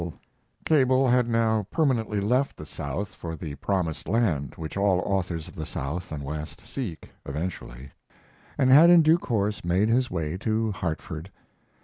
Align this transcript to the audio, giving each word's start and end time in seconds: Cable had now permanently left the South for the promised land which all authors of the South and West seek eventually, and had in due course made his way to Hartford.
Cable 0.65 1.07
had 1.09 1.27
now 1.27 1.67
permanently 1.69 2.19
left 2.19 2.57
the 2.57 2.65
South 2.65 3.13
for 3.13 3.35
the 3.35 3.53
promised 3.53 4.07
land 4.07 4.55
which 4.55 4.75
all 4.75 4.99
authors 5.01 5.47
of 5.47 5.53
the 5.55 5.63
South 5.67 6.11
and 6.11 6.23
West 6.23 6.61
seek 6.61 7.11
eventually, 7.23 7.91
and 8.57 8.71
had 8.71 8.89
in 8.89 9.03
due 9.03 9.19
course 9.19 9.63
made 9.63 9.89
his 9.89 10.09
way 10.09 10.37
to 10.39 10.71
Hartford. 10.71 11.29